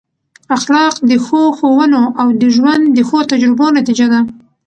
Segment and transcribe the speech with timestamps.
[0.55, 4.19] اخلاق د ښو ښوونو او د ژوند د ښو تجربو نتیجه ده.